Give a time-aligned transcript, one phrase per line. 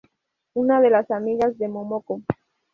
[0.55, 2.23] Una de las amigas de Momoko.